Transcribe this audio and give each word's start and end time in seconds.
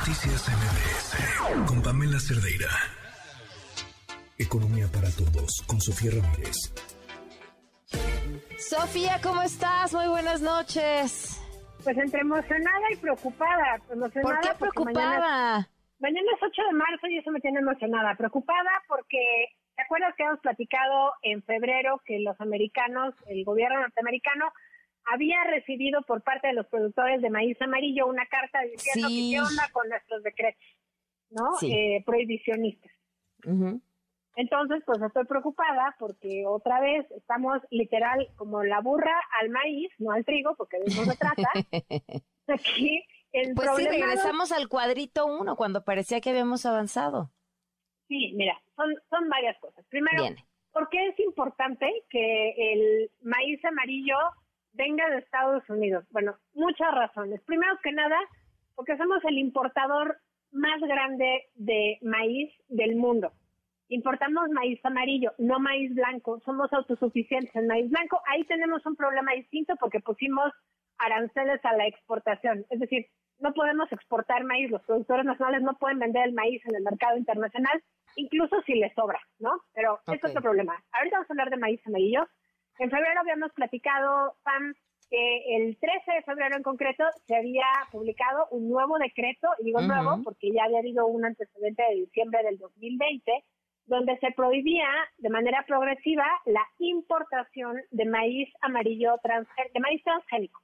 Noticias 0.00 0.48
MBS 0.48 1.68
con 1.68 1.82
Pamela 1.82 2.18
Cerdeira. 2.18 2.72
Economía 4.38 4.86
para 4.88 5.10
todos 5.12 5.60
con 5.68 5.78
Sofía 5.78 6.12
Ramírez. 6.16 6.56
Sofía, 8.56 9.20
¿cómo 9.22 9.42
estás? 9.42 9.92
Muy 9.92 10.08
buenas 10.08 10.40
noches. 10.40 11.36
Pues 11.84 11.98
entre 11.98 12.22
emocionada 12.22 12.86
y 12.90 12.96
preocupada. 12.96 13.76
Emocionada 13.92 14.40
¿Por 14.40 14.40
qué 14.40 14.58
preocupada? 14.58 15.04
Mañana, 15.04 15.68
mañana 16.00 16.28
es 16.34 16.42
8 16.48 16.62
de 16.62 16.72
marzo 16.72 17.06
y 17.06 17.18
eso 17.18 17.30
me 17.30 17.40
tiene 17.40 17.60
emocionada. 17.60 18.14
Preocupada 18.14 18.70
porque, 18.88 19.52
¿te 19.76 19.82
acuerdas 19.82 20.14
que 20.16 20.22
hemos 20.22 20.40
platicado 20.40 21.12
en 21.20 21.42
febrero 21.42 22.00
que 22.06 22.20
los 22.20 22.40
americanos, 22.40 23.14
el 23.26 23.44
gobierno 23.44 23.80
norteamericano, 23.80 24.50
había 25.04 25.42
recibido 25.44 26.02
por 26.02 26.22
parte 26.22 26.48
de 26.48 26.52
los 26.54 26.66
productores 26.66 27.20
de 27.22 27.30
maíz 27.30 27.60
amarillo 27.60 28.06
una 28.06 28.26
carta 28.26 28.60
diciendo 28.62 29.08
Sí. 29.08 29.30
que 29.30 29.36
qué 29.36 29.40
onda 29.42 29.68
con 29.72 29.88
nuestros 29.88 30.22
decretos, 30.22 30.64
¿no? 31.30 31.52
Sí. 31.58 31.72
Eh, 31.72 32.02
prohibicionistas. 32.06 32.92
Entonces, 34.36 34.82
pues 34.86 35.02
estoy 35.02 35.24
preocupada 35.26 35.96
porque 35.98 36.44
otra 36.46 36.80
vez 36.80 37.10
estamos 37.12 37.60
literal 37.70 38.28
como 38.36 38.62
la 38.62 38.80
burra 38.80 39.14
al 39.40 39.50
maíz, 39.50 39.90
no 39.98 40.12
al 40.12 40.24
trigo, 40.24 40.54
porque 40.56 40.78
de 40.78 40.84
eso 40.86 41.04
se 41.04 41.16
trata. 41.16 41.48
Aquí 42.46 43.04
el 43.32 43.54
Pues 43.54 43.68
sí, 43.76 43.86
regresamos 43.86 44.52
al 44.52 44.68
cuadrito 44.68 45.26
uno 45.26 45.56
cuando 45.56 45.84
parecía 45.84 46.20
que 46.20 46.30
habíamos 46.30 46.64
avanzado. 46.66 47.30
Sí, 48.08 48.32
mira, 48.34 48.60
son, 48.76 48.92
son 49.08 49.28
varias 49.28 49.58
cosas. 49.60 49.84
Primero, 49.88 50.22
Viene. 50.22 50.44
¿por 50.72 50.88
qué 50.88 51.08
es 51.08 51.20
importante 51.20 51.86
que 52.08 52.72
el 52.72 53.10
maíz 53.22 53.64
amarillo 53.64 54.16
venga 54.72 55.08
de 55.10 55.18
Estados 55.18 55.68
Unidos? 55.68 56.04
Bueno, 56.10 56.36
muchas 56.54 56.92
razones. 56.92 57.40
Primero 57.42 57.78
que 57.82 57.92
nada, 57.92 58.18
porque 58.74 58.96
somos 58.96 59.24
el 59.24 59.38
importador 59.38 60.18
más 60.52 60.80
grande 60.80 61.48
de 61.54 61.98
maíz 62.02 62.52
del 62.68 62.96
mundo. 62.96 63.32
Importamos 63.88 64.48
maíz 64.50 64.78
amarillo, 64.84 65.32
no 65.38 65.58
maíz 65.58 65.94
blanco. 65.94 66.40
Somos 66.44 66.72
autosuficientes 66.72 67.54
en 67.56 67.66
maíz 67.66 67.90
blanco. 67.90 68.20
Ahí 68.26 68.44
tenemos 68.44 68.84
un 68.86 68.94
problema 68.96 69.32
distinto 69.32 69.74
porque 69.80 70.00
pusimos 70.00 70.52
aranceles 70.98 71.64
a 71.64 71.72
la 71.76 71.86
exportación. 71.86 72.64
Es 72.70 72.78
decir, 72.78 73.06
no 73.40 73.52
podemos 73.52 73.90
exportar 73.90 74.44
maíz. 74.44 74.70
Los 74.70 74.82
productores 74.82 75.24
nacionales 75.24 75.62
no 75.62 75.74
pueden 75.78 75.98
vender 75.98 76.26
el 76.26 76.34
maíz 76.34 76.64
en 76.66 76.76
el 76.76 76.82
mercado 76.82 77.16
internacional, 77.16 77.82
incluso 78.16 78.60
si 78.62 78.74
les 78.74 78.94
sobra, 78.94 79.20
¿no? 79.38 79.60
Pero 79.74 79.98
ese 80.06 80.12
Ok. 80.12 80.24
es 80.24 80.30
otro 80.30 80.42
problema. 80.42 80.80
Ahorita 80.92 81.16
vamos 81.16 81.30
a 81.30 81.32
hablar 81.32 81.50
de 81.50 81.56
maíz 81.56 81.80
amarillo. 81.86 82.26
En 82.80 82.90
febrero 82.90 83.20
habíamos 83.20 83.52
platicado, 83.52 84.36
Pam, 84.42 84.72
que 85.10 85.56
el 85.56 85.76
13 85.76 86.12
de 86.12 86.22
febrero 86.22 86.56
en 86.56 86.62
concreto 86.62 87.04
se 87.26 87.36
había 87.36 87.66
publicado 87.92 88.48
un 88.52 88.70
nuevo 88.70 88.96
decreto, 88.98 89.48
y 89.58 89.64
digo 89.64 89.82
nuevo 89.82 90.22
porque 90.24 90.50
ya 90.50 90.64
había 90.64 90.78
habido 90.78 91.06
un 91.06 91.26
antecedente 91.26 91.82
de 91.82 91.96
diciembre 91.96 92.42
del 92.42 92.56
2020, 92.56 93.44
donde 93.84 94.16
se 94.20 94.30
prohibía 94.32 94.88
de 95.18 95.28
manera 95.28 95.62
progresiva 95.66 96.24
la 96.46 96.66
importación 96.78 97.82
de 97.90 98.06
maíz 98.06 98.48
amarillo, 98.62 99.16
de 99.74 99.80
maíz 99.80 100.02
transgénico. 100.02 100.62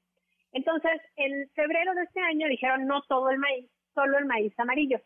Entonces, 0.53 0.99
en 1.17 1.51
febrero 1.51 1.93
de 1.95 2.05
este 2.05 2.21
año 2.21 2.49
dijeron 2.49 2.87
no 2.87 3.03
todo 3.03 3.29
el 3.29 3.37
maíz, 3.39 3.69
solo 3.95 4.17
el 4.17 4.25
maíz 4.25 4.59
amarillo. 4.59 5.03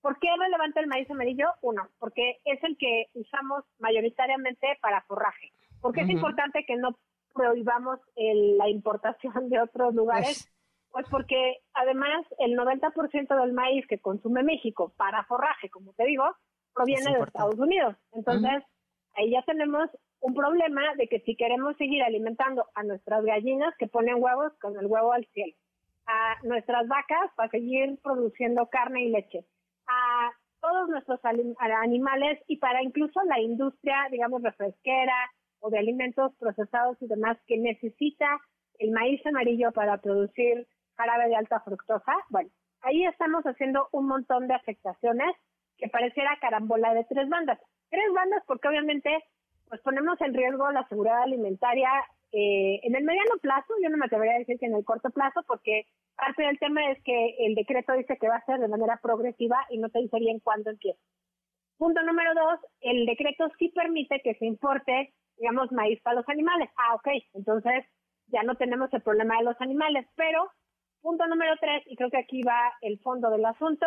¿Por 0.00 0.18
qué 0.18 0.28
es 0.28 0.38
relevante 0.38 0.80
el 0.80 0.86
maíz 0.86 1.10
amarillo? 1.10 1.48
Uno, 1.60 1.90
porque 1.98 2.38
es 2.46 2.64
el 2.64 2.78
que 2.78 3.08
usamos 3.12 3.64
mayoritariamente 3.80 4.78
para 4.80 5.02
forraje. 5.02 5.52
¿Por 5.84 5.92
qué 5.92 6.00
es 6.00 6.06
Ujú. 6.08 6.16
importante 6.16 6.64
que 6.66 6.76
no 6.76 6.96
prohibamos 7.34 8.00
el- 8.16 8.56
la 8.56 8.70
importación 8.70 9.50
de 9.50 9.60
otros 9.60 9.94
lugares? 9.94 10.50
Pues 10.90 11.06
porque 11.10 11.58
además 11.74 12.24
el 12.38 12.54
90% 12.56 13.36
del 13.36 13.52
maíz 13.52 13.86
que 13.86 13.98
consume 13.98 14.42
México 14.42 14.94
para 14.96 15.24
forraje, 15.24 15.68
como 15.68 15.92
te 15.92 16.06
digo, 16.06 16.24
proviene 16.72 17.10
Es 17.10 17.18
de. 17.18 17.24
Estados 17.24 17.58
Unidos. 17.58 17.96
Entonces, 18.12 18.62
ahí 19.14 19.30
ya 19.30 19.42
tenemos 19.42 19.90
un 20.20 20.32
problema 20.32 20.94
de 20.96 21.06
que 21.06 21.20
si 21.20 21.36
queremos 21.36 21.76
seguir 21.76 22.02
alimentando 22.02 22.64
a 22.74 22.82
nuestras 22.82 23.22
gallinas 23.22 23.74
que 23.76 23.86
ponen 23.86 24.22
huevos 24.22 24.54
con 24.58 24.78
el 24.78 24.86
huevo 24.86 25.12
al 25.12 25.26
cielo, 25.34 25.52
a 26.06 26.36
nuestras 26.44 26.88
vacas 26.88 27.30
para 27.36 27.50
seguir 27.50 28.00
produciendo 28.02 28.66
carne 28.70 29.02
y 29.04 29.10
leche, 29.10 29.44
a 29.86 30.30
todos 30.62 30.88
nuestros 30.88 31.20
animales 31.24 32.40
y 32.46 32.56
para 32.56 32.82
incluso 32.82 33.20
la 33.24 33.38
industria, 33.38 33.96
digamos, 34.10 34.42
refresquera 34.42 35.14
o 35.64 35.70
de 35.70 35.78
alimentos 35.78 36.34
procesados 36.38 37.00
y 37.00 37.06
demás 37.06 37.38
que 37.46 37.56
necesita 37.56 38.28
el 38.78 38.90
maíz 38.90 39.24
amarillo 39.26 39.72
para 39.72 39.96
producir 39.96 40.66
jarabe 40.96 41.28
de 41.28 41.36
alta 41.36 41.60
fructosa. 41.60 42.12
Bueno, 42.28 42.50
ahí 42.82 43.06
estamos 43.06 43.44
haciendo 43.44 43.88
un 43.92 44.06
montón 44.06 44.46
de 44.46 44.54
afectaciones 44.54 45.34
que 45.78 45.88
pareciera 45.88 46.36
carambola 46.38 46.92
de 46.92 47.04
tres 47.04 47.28
bandas. 47.30 47.58
Tres 47.88 48.12
bandas 48.14 48.42
porque 48.46 48.68
obviamente 48.68 49.10
pues 49.68 49.80
ponemos 49.80 50.20
en 50.20 50.34
riesgo 50.34 50.70
la 50.70 50.86
seguridad 50.88 51.22
alimentaria 51.22 51.88
eh, 52.36 52.80
en 52.82 52.94
el 52.96 53.04
mediano 53.04 53.36
plazo, 53.40 53.72
yo 53.80 53.88
no 53.88 53.96
me 53.96 54.06
atrevería 54.06 54.34
a 54.34 54.38
decir 54.40 54.58
que 54.58 54.66
en 54.66 54.74
el 54.74 54.84
corto 54.84 55.08
plazo, 55.10 55.44
porque 55.46 55.86
parte 56.16 56.42
del 56.42 56.58
tema 56.58 56.90
es 56.90 57.00
que 57.04 57.36
el 57.38 57.54
decreto 57.54 57.92
dice 57.92 58.18
que 58.20 58.28
va 58.28 58.36
a 58.36 58.44
ser 58.44 58.58
de 58.58 58.66
manera 58.66 58.98
progresiva 59.00 59.64
y 59.70 59.78
no 59.78 59.88
te 59.88 60.00
dice 60.00 60.18
bien 60.18 60.40
cuándo 60.40 60.70
empieza. 60.70 60.98
Punto 61.78 62.02
número 62.02 62.34
dos, 62.34 62.58
el 62.80 63.06
decreto 63.06 63.48
sí 63.56 63.68
permite 63.68 64.20
que 64.20 64.34
se 64.34 64.46
importe, 64.46 65.14
digamos, 65.36 65.72
maíz 65.72 66.00
para 66.02 66.16
los 66.16 66.28
animales. 66.28 66.70
Ah, 66.76 66.94
ok, 66.94 67.08
entonces 67.34 67.84
ya 68.28 68.42
no 68.42 68.54
tenemos 68.56 68.92
el 68.92 69.02
problema 69.02 69.38
de 69.38 69.44
los 69.44 69.60
animales, 69.60 70.06
pero 70.16 70.50
punto 71.00 71.26
número 71.26 71.54
tres, 71.60 71.82
y 71.86 71.96
creo 71.96 72.10
que 72.10 72.18
aquí 72.18 72.42
va 72.42 72.72
el 72.80 72.98
fondo 73.00 73.30
del 73.30 73.44
asunto, 73.44 73.86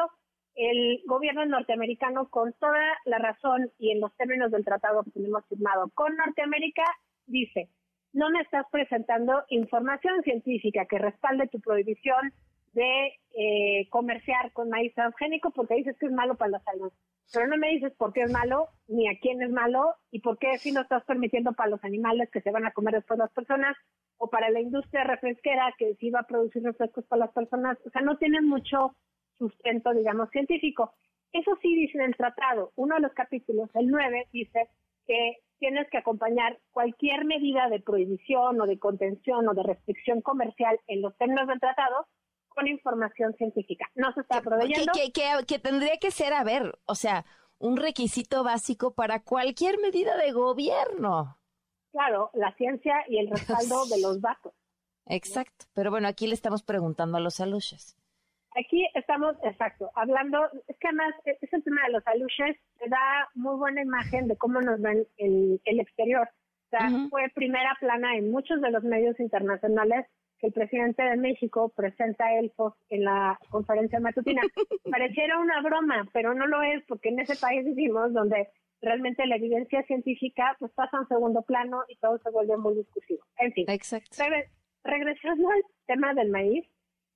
el 0.56 1.02
gobierno 1.06 1.46
norteamericano, 1.46 2.30
con 2.30 2.54
toda 2.54 2.82
la 3.06 3.20
razón 3.20 3.72
y 3.78 3.92
en 3.92 4.02
los 4.02 4.16
términos 4.18 4.52
del 4.52 4.66
tratado 4.66 5.04
que 5.04 5.12
tenemos 5.12 5.46
firmado 5.48 5.90
con 5.94 6.16
Norteamérica, 6.16 6.84
dice, 7.26 7.70
no 8.14 8.30
me 8.32 8.42
estás 8.42 8.66
presentando 8.72 9.44
información 9.50 10.24
científica 10.24 10.86
que 10.86 10.98
respalde 10.98 11.48
tu 11.48 11.60
prohibición 11.60 12.34
de 12.78 13.20
eh, 13.34 13.90
comerciar 13.90 14.52
con 14.54 14.70
maíz 14.70 14.94
transgénico 14.94 15.50
porque 15.50 15.76
dices 15.76 15.98
que 15.98 16.06
es 16.06 16.12
malo 16.12 16.36
para 16.36 16.52
la 16.52 16.60
salud. 16.60 16.92
Pero 17.34 17.48
no 17.48 17.58
me 17.58 17.70
dices 17.70 17.92
por 17.98 18.14
qué 18.14 18.22
es 18.22 18.32
malo, 18.32 18.68
ni 18.88 19.10
a 19.10 19.18
quién 19.20 19.42
es 19.42 19.50
malo, 19.50 19.96
y 20.12 20.20
por 20.20 20.38
qué 20.38 20.60
si 20.60 20.72
lo 20.72 20.82
estás 20.82 21.04
permitiendo 21.06 21.54
para 21.54 21.72
los 21.72 21.84
animales 21.84 22.30
que 22.32 22.42
se 22.42 22.52
van 22.52 22.68
a 22.68 22.72
comer 22.72 22.94
después 22.94 23.18
las 23.18 23.32
personas, 23.32 23.76
o 24.18 24.30
para 24.30 24.52
la 24.52 24.62
industria 24.62 25.04
refresquera 25.04 25.74
que 25.78 25.96
sí 25.96 26.12
va 26.12 26.20
a 26.20 26.28
producir 26.28 26.62
refrescos 26.64 27.04
para 27.06 27.26
las 27.26 27.32
personas. 27.34 27.80
O 27.84 27.90
sea, 27.90 28.02
no 28.02 28.18
tienen 28.18 28.48
mucho 28.48 28.96
sustento, 29.40 29.92
digamos, 29.94 30.30
científico. 30.30 30.94
Eso 31.34 31.58
sí 31.62 31.76
dice 31.76 31.98
en 31.98 32.06
el 32.06 32.16
tratado. 32.16 32.72
Uno 32.76 32.96
de 32.96 33.02
los 33.02 33.14
capítulos, 33.14 33.70
el 33.74 33.88
9, 33.88 34.28
dice 34.32 34.70
que 35.08 35.38
tienes 35.58 35.90
que 35.90 35.98
acompañar 35.98 36.60
cualquier 36.72 37.26
medida 37.26 37.70
de 37.70 37.80
prohibición 37.80 38.62
o 38.62 38.68
de 38.68 38.78
contención 38.78 39.48
o 39.48 39.54
de 39.56 39.64
restricción 39.64 40.22
comercial 40.22 40.80
en 40.88 41.02
los 41.02 41.18
términos 41.18 41.48
del 41.48 41.60
tratado 41.60 42.06
con 42.58 42.68
información 42.68 43.36
científica. 43.36 43.86
No 43.94 44.12
se 44.14 44.22
está 44.22 44.38
Que, 44.40 44.44
proveyendo. 44.50 44.92
que- 44.94 45.12
que- 45.12 45.46
que 45.48 45.60
tendría 45.60 45.98
que 45.98 46.10
ser, 46.10 46.34
a 46.34 46.44
ver, 46.44 46.80
o 46.88 46.96
sea, 46.96 47.24
un 47.60 47.78
requisito 47.78 48.44
básico 48.44 48.96
para 48.96 49.22
cualquier 49.22 49.78
medida 49.80 50.18
de 50.18 50.32
gobierno. 50.32 51.38
Claro, 51.92 52.32
la 52.34 52.52
ciencia 52.56 52.96
y 53.08 53.20
el 53.20 53.30
respaldo 53.30 53.86
de 53.96 54.02
los 54.02 54.20
datos. 54.22 54.54
Exacto. 55.06 55.66
Pero 55.74 55.92
bueno, 55.92 56.08
aquí 56.08 56.26
le 56.26 56.34
estamos 56.34 56.64
preguntando 56.64 57.18
a 57.18 57.22
los 57.22 57.40
aluches. 57.40 57.96
Aquí 58.60 58.88
estamos, 58.96 59.36
exacto, 59.44 59.92
hablando, 59.94 60.40
es 60.68 60.76
que 60.80 60.88
además 60.88 61.14
e- 61.26 61.38
ese 61.42 61.62
tema 61.62 61.84
de 61.86 61.92
los 61.94 62.08
aluches 62.08 62.58
te 62.80 62.90
da 62.90 63.30
muy 63.36 63.56
buena 63.56 63.84
imagen 63.84 64.28
de 64.28 64.36
cómo 64.36 64.62
nos 64.62 64.82
ven 64.82 65.08
el, 65.18 65.62
el 65.64 65.80
exterior. 65.80 66.28
O 66.68 66.70
sea, 66.70 66.90
fue 67.10 67.30
primera 67.34 67.78
plana 67.80 68.18
en 68.18 68.30
muchos 68.30 68.62
de 68.62 68.72
los 68.72 68.84
medios 68.84 69.18
internacionales 69.20 70.06
que 70.40 70.48
el 70.48 70.54
presidente 70.54 71.02
de 71.02 71.16
México 71.16 71.72
presenta 71.76 72.38
elfos 72.38 72.74
en 72.90 73.06
la 73.06 73.40
conferencia 73.50 74.00
matutina. 74.00 74.42
Pareciera 74.92 75.40
una 75.40 75.62
broma, 75.62 76.08
pero 76.14 76.34
no 76.34 76.46
lo 76.46 76.62
es, 76.62 76.84
porque 76.88 77.10
en 77.10 77.20
ese 77.20 77.36
país 77.38 77.66
vivimos 77.66 78.14
donde 78.14 78.50
realmente 78.82 79.26
la 79.26 79.38
evidencia 79.38 79.82
científica 79.84 80.56
pues 80.60 80.72
pasa 80.74 80.98
a 80.98 81.02
un 81.02 81.08
segundo 81.08 81.42
plano 81.42 81.84
y 81.88 81.96
todo 81.98 82.20
se 82.20 82.30
vuelve 82.30 82.58
muy 82.58 82.76
discutivo. 82.76 83.24
En 83.38 83.54
fin, 83.54 83.66
Exacto. 83.70 84.18
Regresando 84.84 85.50
al 85.50 85.62
tema 85.86 86.14
del 86.14 86.30
maíz, 86.30 86.66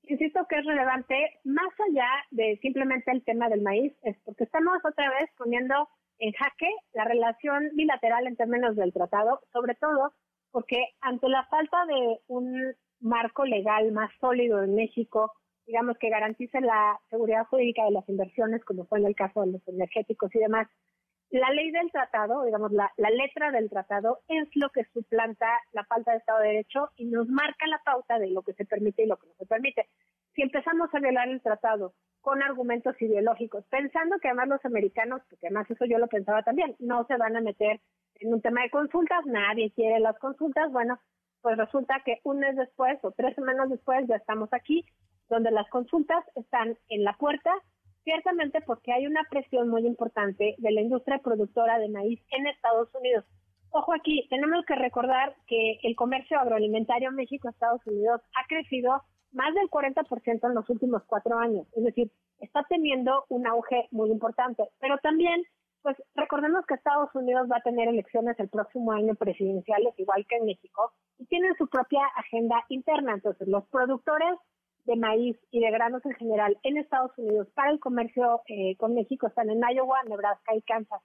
insisto 0.04 0.45
que 0.50 0.57
es 0.57 0.65
relevante 0.65 1.39
más 1.44 1.71
allá 1.89 2.09
de 2.31 2.57
simplemente 2.62 3.12
el 3.12 3.24
tema 3.24 3.50
del 3.50 3.62
maíz, 3.62 3.94
es 4.04 4.18
porque 4.25 4.45
estamos 4.45 4.80
otra 4.83 5.09
vez 5.12 5.30
poniendo 5.38 5.88
en 6.21 6.31
jaque 6.33 6.69
la 6.94 7.03
relación 7.03 7.69
bilateral 7.73 8.27
en 8.27 8.35
términos 8.35 8.75
del 8.75 8.94
tratado, 8.94 9.41
sobre 9.51 9.73
todo 9.75 10.13
porque 10.51 10.77
ante 11.01 11.27
la 11.27 11.45
falta 11.45 11.85
de 11.88 12.19
un 12.27 12.75
marco 13.00 13.44
legal 13.44 13.91
más 13.91 14.12
sólido 14.19 14.62
en 14.63 14.75
México, 14.75 15.33
digamos 15.65 15.97
que 15.97 16.09
garantice 16.09 16.62
la 16.62 17.00
seguridad 17.09 17.45
jurídica 17.45 17.83
de 17.85 17.91
las 17.91 18.07
inversiones, 18.07 18.63
como 18.63 18.85
fue 18.85 19.00
en 19.00 19.07
el 19.07 19.15
caso 19.15 19.41
de 19.41 19.53
los 19.53 19.68
energéticos 19.68 20.33
y 20.35 20.39
demás, 20.39 20.68
la 21.31 21.50
ley 21.50 21.71
del 21.71 21.89
tratado, 21.91 22.44
digamos, 22.44 22.71
la, 22.71 22.91
la, 22.97 23.09
letra 23.09 23.51
del 23.51 23.69
tratado 23.69 24.19
es 24.27 24.47
lo 24.56 24.69
que 24.69 24.83
suplanta 24.94 25.47
la 25.71 25.85
falta 25.85 26.12
de 26.12 26.18
Estado 26.18 26.39
de 26.39 26.47
Derecho 26.50 26.89
y 26.97 27.06
nos 27.06 27.27
marca 27.29 27.65
la 27.68 27.81
pauta 27.83 28.19
de 28.19 28.29
lo 28.29 28.44
que 28.44 28.53
se 28.53 28.65
permite 28.65 29.03
y 29.03 29.07
lo 29.07 29.18
que 29.18 29.27
no 29.27 29.33
se 29.35 29.45
permite. 29.45 29.89
Si 30.36 30.42
empezamos 30.42 30.94
a 30.94 31.00
violar 31.00 31.30
el 31.30 31.42
tratado 31.42 31.94
con 32.22 32.42
argumentos 32.42 33.00
ideológicos, 33.01 33.66
pensando 33.69 34.19
que 34.19 34.30
además 34.30 34.48
los 34.48 34.66
americanos, 34.66 35.22
porque 35.30 35.48
además 35.48 35.69
eso 35.69 35.86
yo 35.86 35.98
lo 35.98 36.07
pensaba 36.07 36.44
también, 36.44 36.75
no 36.80 37.06
se 37.06 37.18
van 37.18 37.36
a 37.36 37.42
meter 37.42 37.81
en 38.19 38.33
un 38.33 38.42
tema 38.42 38.62
de 38.62 38.69
consultas, 38.69 39.25
nadie 39.25 39.72
quiere 39.72 40.00
las 40.00 40.18
consultas, 40.19 40.72
bueno, 40.72 41.00
pues 41.42 41.57
resulta 41.57 42.01
que 42.06 42.19
un 42.24 42.39
mes 42.39 42.56
después 42.56 43.00
o 43.01 43.12
tres 43.12 43.36
semanas 43.36 43.69
después 43.69 44.07
ya 44.07 44.16
estamos 44.16 44.50
aquí, 44.54 44.86
donde 45.28 45.51
las 45.51 45.68
consultas 45.69 46.24
están 46.36 46.78
en 46.89 47.04
la 47.04 47.13
puerta, 47.13 47.51
ciertamente 48.04 48.62
porque 48.62 48.94
hay 48.94 49.07
una 49.07 49.24
presión 49.30 49.69
muy 49.69 49.86
importante 49.86 50.56
de 50.57 50.72
la 50.72 50.81
industria 50.81 51.19
productora 51.19 51.80
de 51.80 51.89
maíz 51.89 52.22
en 52.30 52.48
Estados 52.48 52.94
Unidos. 52.94 53.25
Ojo 53.72 53.94
aquí, 53.94 54.28
tenemos 54.30 54.66
que 54.66 54.75
recordar 54.75 55.36
que 55.48 55.80
el 55.83 55.95
comercio 55.95 56.39
agroalimentario 56.39 57.12
México-Estados 57.12 57.86
Unidos 57.88 58.22
ha 58.36 58.45
crecido 58.48 59.01
más 59.31 59.54
del 59.54 59.69
40% 59.69 60.48
en 60.48 60.56
los 60.56 60.69
últimos 60.69 61.04
cuatro 61.06 61.38
años. 61.38 61.68
Es 61.74 61.83
decir, 61.83 62.12
está 62.39 62.63
teniendo 62.69 63.25
un 63.30 63.48
auge 63.48 63.88
muy 63.92 64.12
importante. 64.12 64.69
Pero 64.80 64.98
también, 65.00 65.44
pues 65.81 65.98
recordemos 66.16 66.66
que 66.66 66.75
Estados 66.75 67.13
Unidos 67.16 67.48
va 67.51 67.57
a 67.57 67.62
tener 67.62 67.88
elecciones 67.88 68.39
el 68.39 68.50
próximo 68.50 68.92
año 68.92 69.16
presidenciales, 69.16 69.98
igual 69.98 70.25
que 70.28 70.38
en 70.38 70.45
México, 70.45 70.92
y 71.18 71.25
tienen 71.25 71.56
su 71.57 71.68
propia 71.68 72.06
agenda 72.16 72.63
interna. 72.69 73.13
Entonces, 73.13 73.48
los 73.48 73.66
productores 73.68 74.38
de 74.86 74.95
maíz 74.95 75.38
y 75.51 75.60
de 75.60 75.72
granos 75.72 76.04
en 76.06 76.13
general 76.13 76.57
en 76.63 76.78
Estados 76.78 77.12
Unidos 77.18 77.48
para 77.54 77.72
el 77.72 77.80
comercio 77.80 78.42
eh, 78.48 78.75
con 78.78 78.95
México 78.95 79.28
están 79.28 79.50
en 79.50 79.62
Iowa, 79.62 80.01
Nebraska 80.07 80.56
y 80.56 80.62
Kansas. 80.63 81.01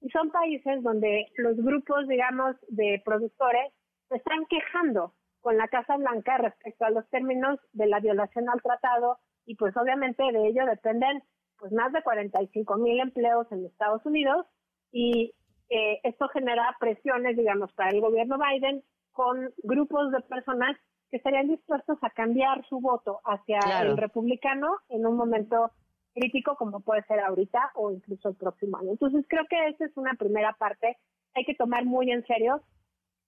Y 0.00 0.10
son 0.10 0.30
países 0.30 0.82
donde 0.82 1.32
los 1.38 1.56
grupos, 1.56 2.06
digamos, 2.06 2.56
de 2.68 3.00
productores 3.04 3.72
se 4.10 4.16
están 4.16 4.44
quejando 4.46 5.14
con 5.44 5.58
la 5.58 5.68
Casa 5.68 5.98
Blanca 5.98 6.38
respecto 6.38 6.86
a 6.86 6.90
los 6.90 7.06
términos 7.10 7.60
de 7.74 7.86
la 7.86 8.00
violación 8.00 8.48
al 8.48 8.62
tratado 8.62 9.18
y 9.44 9.56
pues 9.56 9.76
obviamente 9.76 10.22
de 10.22 10.48
ello 10.48 10.64
dependen 10.64 11.22
pues 11.58 11.70
más 11.70 11.92
de 11.92 12.02
45 12.02 12.76
mil 12.78 12.98
empleos 12.98 13.46
en 13.52 13.66
Estados 13.66 14.00
Unidos 14.06 14.46
y 14.90 15.34
eh, 15.68 16.00
esto 16.02 16.28
genera 16.28 16.74
presiones, 16.80 17.36
digamos, 17.36 17.70
para 17.74 17.90
el 17.90 18.00
gobierno 18.00 18.38
Biden 18.38 18.82
con 19.12 19.52
grupos 19.62 20.12
de 20.12 20.20
personas 20.22 20.78
que 21.10 21.18
estarían 21.18 21.48
dispuestos 21.48 21.98
a 22.00 22.08
cambiar 22.08 22.66
su 22.66 22.80
voto 22.80 23.20
hacia 23.26 23.58
el 23.82 23.98
republicano 23.98 24.78
en 24.88 25.04
un 25.06 25.14
momento 25.14 25.72
crítico 26.14 26.56
como 26.56 26.80
puede 26.80 27.02
ser 27.02 27.20
ahorita 27.20 27.72
o 27.74 27.90
incluso 27.90 28.30
el 28.30 28.36
próximo 28.36 28.78
año. 28.78 28.92
Entonces 28.92 29.26
creo 29.28 29.44
que 29.50 29.68
esa 29.68 29.84
es 29.84 29.96
una 29.98 30.14
primera 30.14 30.54
parte. 30.54 30.96
Hay 31.34 31.44
que 31.44 31.54
tomar 31.54 31.84
muy 31.84 32.10
en 32.10 32.24
serio 32.24 32.62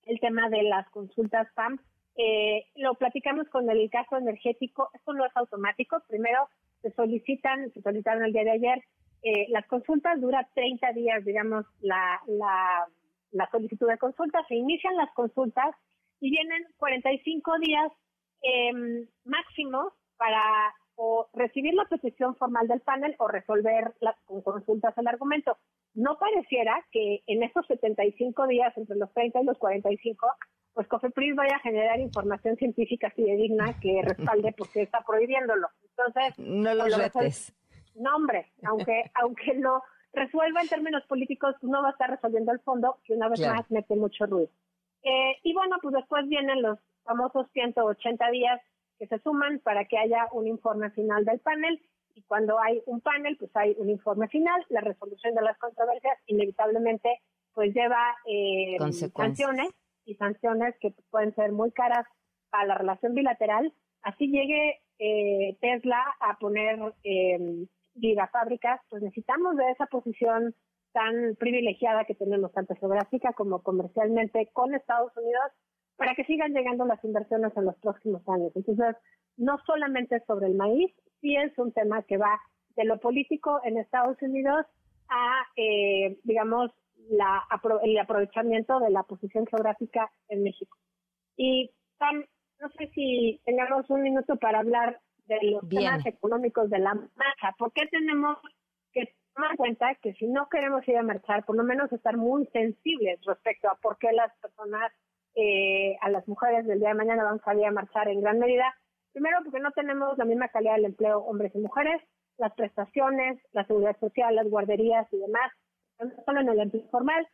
el 0.05 0.19
tema 0.19 0.49
de 0.49 0.62
las 0.62 0.89
consultas 0.89 1.47
PAM. 1.55 1.79
Eh, 2.17 2.67
lo 2.77 2.95
platicamos 2.95 3.49
con 3.49 3.69
el 3.69 3.91
caso 3.91 4.17
energético. 4.17 4.91
Esto 4.95 5.13
no 5.13 5.25
es 5.25 5.37
automático. 5.37 6.03
Primero 6.09 6.49
se 6.83 6.91
solicitan, 6.93 7.71
se 7.73 7.83
solicitaron 7.83 8.25
el 8.25 8.33
día 8.33 8.45
de 8.45 8.53
ayer. 8.53 8.85
Eh, 9.23 9.47
las 9.51 9.67
consultas 9.67 10.21
dura 10.21 10.49
30 10.55 10.93
días, 10.93 11.25
digamos, 11.25 11.67
la, 11.81 12.21
la, 12.27 12.87
la 13.33 13.51
solicitud 13.51 13.89
de 13.89 13.99
consulta. 13.99 14.45
Se 14.49 14.55
inician 14.55 14.97
las 14.97 15.13
consultas 15.15 15.75
y 16.21 16.31
vienen 16.31 16.65
45 16.79 17.59
días 17.59 17.93
eh, 18.43 19.07
máximos 19.25 19.93
para 20.17 20.41
o 20.97 21.29
recibir 21.35 21.75
la 21.75 21.85
petición 21.85 22.35
formal 22.37 22.67
del 22.69 22.81
panel 22.81 23.15
o 23.19 23.29
resolver 23.29 23.95
las 24.01 24.17
con 24.25 24.41
consultas 24.41 24.97
el 24.97 25.07
argumento. 25.07 25.59
No 25.95 26.19
pareciera 26.19 26.85
que 26.91 27.23
en 27.27 27.43
estos 27.43 27.67
75 27.67 28.47
días, 28.47 28.77
entre 28.77 28.97
los 28.97 29.12
30 29.12 29.43
y 29.43 29.45
los 29.45 29.59
45, 29.59 30.27
pues 30.76 30.88
COFEPRIS 30.88 31.34
vaya 31.34 31.56
a 31.56 31.61
generar 31.61 31.99
información 32.00 32.55
científica 32.56 33.11
fidedigna 33.11 33.81
que 33.81 34.02
respalde 34.05 34.52
porque 34.52 34.82
está 34.82 35.00
prohibiéndolo. 35.00 35.69
Entonces, 35.88 36.38
no 36.38 36.75
lo 36.75 36.84
retes. 36.84 37.55
No, 37.94 38.14
hombre, 38.14 38.52
aunque, 38.62 39.11
aunque 39.14 39.55
lo 39.55 39.82
resuelva 40.12 40.61
en 40.61 40.69
términos 40.69 41.02
políticos, 41.06 41.55
no 41.62 41.81
va 41.81 41.88
a 41.88 41.93
estar 41.93 42.11
resolviendo 42.11 42.52
el 42.52 42.61
fondo, 42.61 42.99
que 43.05 43.14
una 43.14 43.31
vez 43.31 43.40
más 43.40 43.70
mete 43.70 43.96
mucho 43.96 44.26
ruido. 44.26 44.50
Eh, 45.02 45.37
y 45.44 45.55
bueno, 45.55 45.76
pues 45.81 45.94
después 45.94 46.28
vienen 46.28 46.61
los 46.61 46.78
famosos 47.05 47.46
180 47.55 48.31
días 48.31 48.61
que 48.99 49.06
se 49.06 49.19
suman 49.20 49.61
para 49.61 49.87
que 49.87 49.96
haya 49.96 50.28
un 50.32 50.46
informe 50.46 50.90
final 50.90 51.25
del 51.25 51.38
panel 51.40 51.81
y 52.14 52.23
cuando 52.23 52.58
hay 52.61 52.82
un 52.84 53.00
panel, 53.00 53.38
pues 53.38 53.50
hay 53.56 53.75
un 53.78 53.88
informe 53.88 54.28
final, 54.28 54.62
la 54.69 54.82
resolución 54.82 55.34
de 55.34 55.43
las 55.43 55.56
controversias 55.56 56.19
inevitablemente 56.26 57.23
pues 57.55 57.75
lleva 57.75 58.14
eh, 58.26 58.76
sanciones 59.14 59.70
y 60.06 60.14
sanciones 60.14 60.75
que 60.81 60.94
pueden 61.11 61.35
ser 61.35 61.53
muy 61.53 61.70
caras 61.73 62.06
para 62.50 62.67
la 62.67 62.75
relación 62.76 63.14
bilateral. 63.14 63.73
Así 64.03 64.29
llegue 64.29 64.81
eh, 64.99 65.58
Tesla 65.61 66.03
a 66.20 66.38
poner 66.38 66.79
eh, 67.05 67.67
gigafábricas, 68.00 68.81
pues 68.88 69.03
necesitamos 69.03 69.56
de 69.56 69.70
esa 69.70 69.87
posición 69.87 70.55
tan 70.93 71.37
privilegiada 71.37 72.05
que 72.05 72.14
tenemos, 72.14 72.53
tanto 72.53 72.75
geográfica 72.76 73.32
como 73.35 73.62
comercialmente, 73.62 74.49
con 74.53 74.75
Estados 74.75 75.14
Unidos, 75.17 75.53
para 75.97 76.14
que 76.14 76.25
sigan 76.25 76.55
llegando 76.55 76.87
las 76.87 77.02
inversiones 77.05 77.55
en 77.56 77.67
los 77.67 77.76
próximos 77.76 78.26
años. 78.29 78.52
Entonces, 78.55 78.97
no 79.37 79.59
solamente 79.67 80.23
sobre 80.26 80.47
el 80.47 80.55
maíz, 80.55 80.93
sí 81.20 81.37
es 81.37 81.56
un 81.59 81.73
tema 81.73 82.02
que 82.02 82.17
va 82.17 82.41
de 82.76 82.85
lo 82.85 82.99
político 82.99 83.61
en 83.64 83.79
Estados 83.79 84.20
Unidos 84.23 84.67
a, 85.08 85.47
eh, 85.56 86.19
digamos, 86.25 86.70
la, 87.11 87.43
el 87.82 87.99
aprovechamiento 87.99 88.81
de 88.81 88.91
la 88.91 89.03
posición 89.03 89.47
geográfica 89.47 90.11
en 90.29 90.43
México. 90.43 90.76
Y 91.37 91.70
Pam, 91.99 92.25
no 92.61 92.69
sé 92.70 92.88
si 92.94 93.41
tengamos 93.44 93.88
un 93.91 94.03
minuto 94.03 94.37
para 94.37 94.61
hablar 94.61 95.00
de 95.26 95.38
los 95.50 95.69
temas 95.69 96.05
económicos 96.06 96.70
de 96.70 96.79
la 96.79 96.94
marcha. 96.94 97.55
¿Por 97.58 97.73
qué 97.73 97.87
tenemos 97.87 98.38
que 98.93 99.14
tomar 99.35 99.56
cuenta 99.56 99.94
que 99.97 100.14
si 100.14 100.26
no 100.26 100.49
queremos 100.49 100.87
ir 100.88 100.97
a 100.97 101.03
marchar, 101.03 101.44
por 101.44 101.56
lo 101.56 101.64
menos 101.64 101.93
estar 101.93 102.17
muy 102.17 102.47
sensibles 102.47 103.20
respecto 103.25 103.69
a 103.69 103.76
por 103.76 103.99
qué 103.99 104.12
las 104.12 104.32
personas, 104.38 104.93
eh, 105.35 105.97
a 106.00 106.11
las 106.11 106.26
mujeres 106.29 106.67
del 106.67 106.79
día 106.79 106.88
de 106.88 106.94
mañana 106.94 107.25
van 107.25 107.41
a 107.41 107.44
salir 107.44 107.67
a 107.67 107.73
marchar 107.73 108.09
en 108.09 108.20
gran 108.20 108.38
medida. 108.38 108.75
Primero, 109.12 109.38
porque 109.44 109.61
no 109.61 109.73
tenemos 109.73 110.17
la 110.19 110.25
misma 110.25 110.49
calidad 110.49 110.76
del 110.76 110.87
empleo 110.87 111.20
hombres 111.20 111.55
y 111.55 111.59
mujeres, 111.59 112.02
las 112.38 112.53
prestaciones, 112.55 113.41
la 113.53 113.67
seguridad 113.67 113.99
social, 113.99 114.35
las 114.35 114.49
guarderías 114.49 115.06
y 115.12 115.19
demás, 115.19 115.53
no 115.99 116.11
solo 116.25 116.41
en 116.41 116.49
el 116.49 116.61
empleo 116.61 116.88
formal. 116.91 117.29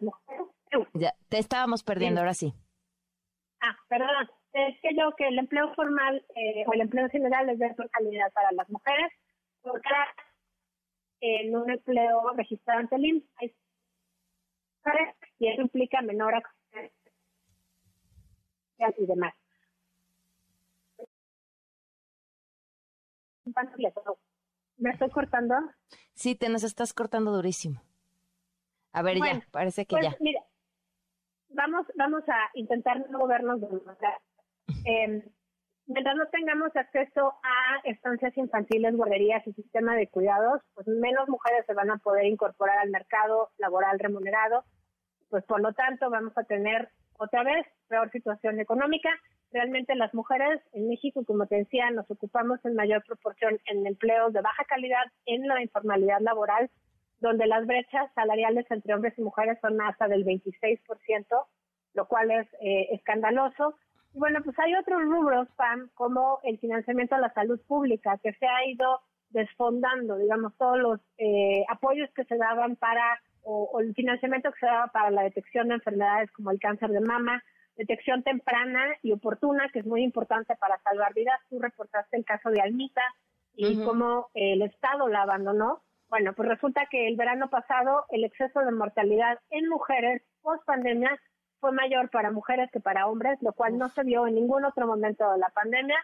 Mujeres. 0.00 0.46
Ya, 0.92 1.14
te 1.28 1.38
estábamos 1.38 1.82
perdiendo, 1.82 2.20
ahora 2.20 2.34
sí. 2.34 2.52
Ah, 3.60 3.74
perdón 3.88 4.28
es 4.52 4.80
que 4.80 4.94
yo 4.94 5.12
que 5.16 5.28
el 5.28 5.38
empleo 5.38 5.74
formal 5.74 6.24
eh, 6.34 6.64
o 6.66 6.72
el 6.72 6.80
empleo 6.80 7.08
general 7.08 7.48
es 7.48 7.58
de 7.58 7.68
mejor 7.68 7.90
calidad 7.90 8.32
para 8.32 8.52
las 8.52 8.68
mujeres, 8.70 9.12
porque 9.62 9.88
en 11.20 11.54
un 11.56 11.70
empleo 11.70 12.32
registrado 12.34 12.80
ante 12.80 12.96
el 12.96 13.04
IMSS 13.04 13.54
y 15.38 15.48
eso 15.48 15.62
implica 15.62 16.00
menor 16.00 16.34
acceso 16.34 16.94
y 18.96 19.06
demás. 19.06 19.34
¿Me 24.76 24.90
estoy 24.90 25.10
cortando? 25.10 25.54
Sí, 26.14 26.34
te 26.34 26.48
nos 26.48 26.62
estás 26.62 26.92
cortando 26.92 27.32
durísimo. 27.32 27.82
A 28.92 29.02
ver, 29.02 29.18
ya, 29.18 29.40
parece 29.50 29.86
que 29.86 29.96
pues, 29.96 30.04
ya. 30.04 30.16
Mira, 30.20 30.40
vamos, 31.48 31.86
vamos 31.96 32.22
a 32.28 32.50
intentar 32.54 33.10
no 33.10 33.26
vernos 33.26 33.60
de 33.60 33.68
eh, 34.84 35.22
mientras 35.86 36.16
no 36.16 36.26
tengamos 36.28 36.74
acceso 36.76 37.34
a 37.42 37.80
estancias 37.84 38.36
infantiles, 38.36 38.96
guarderías 38.96 39.46
y 39.46 39.52
sistema 39.54 39.96
de 39.96 40.08
cuidados, 40.08 40.62
pues 40.74 40.86
menos 40.86 41.28
mujeres 41.28 41.64
se 41.66 41.74
van 41.74 41.90
a 41.90 41.98
poder 41.98 42.26
incorporar 42.26 42.78
al 42.78 42.90
mercado 42.90 43.50
laboral 43.58 43.98
remunerado. 43.98 44.64
Pues 45.28 45.44
por 45.44 45.60
lo 45.60 45.72
tanto 45.72 46.08
vamos 46.10 46.32
a 46.36 46.44
tener 46.44 46.90
otra 47.18 47.42
vez 47.42 47.66
peor 47.88 48.10
situación 48.10 48.60
económica. 48.60 49.10
Realmente 49.50 49.94
las 49.94 50.12
mujeres 50.12 50.60
en 50.72 50.88
México, 50.88 51.24
como 51.24 51.46
te 51.46 51.56
decía, 51.56 51.90
nos 51.90 52.10
ocupamos 52.10 52.62
en 52.64 52.74
mayor 52.74 53.02
proporción 53.04 53.58
en 53.66 53.86
empleos 53.86 54.32
de 54.32 54.42
baja 54.42 54.64
calidad 54.64 55.04
en 55.24 55.46
la 55.46 55.62
informalidad 55.62 56.20
laboral, 56.20 56.70
donde 57.20 57.46
las 57.46 57.66
brechas 57.66 58.10
salariales 58.14 58.66
entre 58.70 58.94
hombres 58.94 59.14
y 59.18 59.22
mujeres 59.22 59.58
son 59.60 59.80
hasta 59.80 60.06
del 60.06 60.24
26%, 60.24 61.24
lo 61.94 62.06
cual 62.06 62.30
es 62.30 62.46
eh, 62.60 62.88
escandaloso. 62.92 63.74
Bueno, 64.12 64.40
pues 64.44 64.58
hay 64.58 64.74
otros 64.74 65.02
rubros, 65.02 65.48
Pam, 65.56 65.90
como 65.94 66.40
el 66.42 66.58
financiamiento 66.58 67.14
a 67.14 67.20
la 67.20 67.32
salud 67.32 67.60
pública, 67.66 68.18
que 68.22 68.32
se 68.34 68.46
ha 68.46 68.66
ido 68.66 69.00
desfondando, 69.30 70.16
digamos, 70.16 70.56
todos 70.56 70.78
los 70.78 71.00
eh, 71.18 71.64
apoyos 71.68 72.10
que 72.14 72.24
se 72.24 72.36
daban 72.36 72.76
para, 72.76 73.20
o, 73.42 73.80
el 73.80 73.94
financiamiento 73.94 74.50
que 74.52 74.60
se 74.60 74.66
daba 74.66 74.88
para 74.88 75.10
la 75.10 75.22
detección 75.22 75.68
de 75.68 75.74
enfermedades 75.74 76.30
como 76.32 76.50
el 76.50 76.60
cáncer 76.60 76.90
de 76.90 77.00
mama, 77.00 77.42
detección 77.78 78.22
temprana 78.22 78.84
y 79.02 79.12
oportuna, 79.12 79.70
que 79.72 79.78
es 79.78 79.86
muy 79.86 80.02
importante 80.02 80.54
para 80.56 80.78
salvar 80.80 81.14
vidas. 81.14 81.40
Tú 81.48 81.58
reportaste 81.58 82.18
el 82.18 82.26
caso 82.26 82.50
de 82.50 82.60
Almita, 82.60 83.02
y 83.58 83.84
cómo 83.84 84.28
el 84.34 84.62
Estado 84.62 85.08
la 85.08 85.22
abandonó. 85.22 85.82
Bueno, 86.08 86.32
pues 86.32 86.48
resulta 86.48 86.86
que 86.86 87.08
el 87.08 87.16
verano 87.16 87.50
pasado 87.50 88.04
el 88.10 88.24
exceso 88.24 88.60
de 88.60 88.70
mortalidad 88.70 89.40
en 89.50 89.68
mujeres 89.68 90.22
post 90.42 90.64
pandemia 90.64 91.20
fue 91.60 91.72
mayor 91.72 92.08
para 92.10 92.30
mujeres 92.30 92.70
que 92.72 92.78
para 92.78 93.08
hombres, 93.08 93.36
lo 93.42 93.52
cual 93.52 93.76
no 93.76 93.88
se 93.90 94.04
vio 94.04 94.28
en 94.28 94.36
ningún 94.36 94.64
otro 94.64 94.86
momento 94.86 95.30
de 95.32 95.38
la 95.38 95.48
pandemia. 95.48 95.98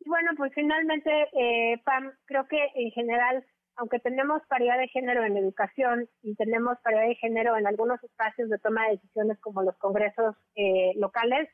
Y 0.00 0.08
bueno, 0.10 0.32
pues 0.36 0.52
finalmente, 0.54 1.10
eh, 1.32 1.80
Pam, 1.84 2.12
creo 2.26 2.46
que 2.46 2.68
en 2.74 2.90
general, 2.90 3.44
aunque 3.80 3.98
tenemos 3.98 4.42
paridad 4.46 4.76
de 4.78 4.88
género 4.88 5.24
en 5.24 5.38
educación 5.38 6.06
y 6.22 6.34
tenemos 6.34 6.76
paridad 6.84 7.08
de 7.08 7.14
género 7.14 7.56
en 7.56 7.66
algunos 7.66 8.02
espacios 8.04 8.50
de 8.50 8.58
toma 8.58 8.84
de 8.84 8.96
decisiones 8.96 9.38
como 9.40 9.62
los 9.62 9.74
congresos 9.78 10.36
eh, 10.54 10.92
locales, 10.96 11.48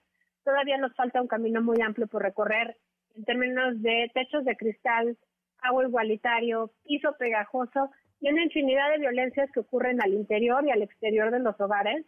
todavía 0.45 0.77
nos 0.77 0.93
falta 0.97 1.23
un 1.23 1.29
camino 1.29 1.63
muy 1.63 1.81
amplio 1.81 2.09
por 2.09 2.23
recorrer 2.23 2.77
en 3.15 3.25
términos 3.25 3.81
de 3.81 4.11
techos 4.13 4.45
de 4.45 4.57
cristal, 4.57 5.17
agua 5.63 5.85
igualitario, 5.85 6.73
piso 6.85 7.15
pegajoso 7.17 7.91
y 8.21 8.29
una 8.29 8.43
infinidad 8.43 8.91
de 8.91 8.99
violencias 8.99 9.49
que 9.53 9.61
ocurren 9.61 10.03
al 10.03 10.13
interior 10.13 10.67
y 10.67 10.73
al 10.73 10.83
exterior 10.83 11.31
de 11.31 11.39
los 11.39 11.59
hogares. 11.61 12.05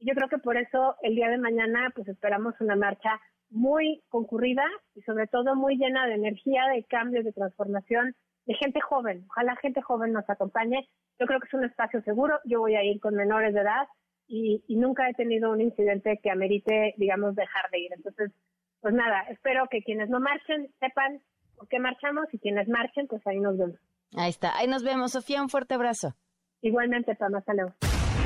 Y 0.00 0.08
yo 0.08 0.14
creo 0.14 0.28
que 0.28 0.38
por 0.38 0.56
eso 0.56 0.96
el 1.02 1.14
día 1.14 1.28
de 1.28 1.38
mañana 1.38 1.92
pues 1.94 2.08
esperamos 2.08 2.54
una 2.60 2.74
marcha 2.74 3.20
muy 3.50 4.02
concurrida 4.08 4.64
y 4.96 5.02
sobre 5.02 5.28
todo 5.28 5.54
muy 5.54 5.76
llena 5.76 6.08
de 6.08 6.14
energía, 6.14 6.64
de 6.74 6.82
cambios, 6.82 7.24
de 7.24 7.32
transformación, 7.32 8.16
de 8.50 8.56
gente 8.56 8.80
joven. 8.80 9.24
Ojalá 9.30 9.54
gente 9.62 9.80
joven 9.80 10.12
nos 10.12 10.28
acompañe. 10.28 10.88
Yo 11.20 11.26
creo 11.26 11.38
que 11.38 11.46
es 11.46 11.54
un 11.54 11.64
espacio 11.64 12.02
seguro. 12.02 12.40
Yo 12.44 12.58
voy 12.58 12.74
a 12.74 12.82
ir 12.82 12.98
con 12.98 13.14
menores 13.14 13.54
de 13.54 13.60
edad 13.60 13.86
y, 14.26 14.60
nunca 14.70 15.08
he 15.08 15.14
tenido 15.14 15.52
un 15.52 15.60
incidente 15.60 16.18
que 16.20 16.32
amerite, 16.32 16.94
digamos, 16.96 17.36
dejar 17.36 17.70
de 17.70 17.78
ir. 17.78 17.92
Entonces, 17.92 18.32
pues 18.80 18.92
nada, 18.92 19.22
espero 19.28 19.68
que 19.70 19.82
quienes 19.82 20.08
no 20.08 20.18
marchen 20.18 20.68
sepan 20.80 21.20
por 21.54 21.68
qué 21.68 21.78
marchamos 21.78 22.26
y 22.32 22.40
quienes 22.40 22.68
marchen, 22.68 23.06
pues 23.06 23.24
ahí 23.24 23.38
nos 23.38 23.56
vemos. 23.56 23.78
Ahí 24.16 24.30
está, 24.30 24.56
ahí 24.56 24.66
nos 24.66 24.82
vemos. 24.82 25.12
Sofía, 25.12 25.40
un 25.42 25.48
fuerte 25.48 25.74
abrazo. 25.74 26.16
Igualmente, 26.60 27.14
Pam, 27.14 27.36
hasta 27.36 27.54
luego. 27.54 27.74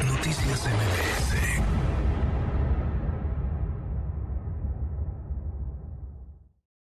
Noticias 0.07 1.04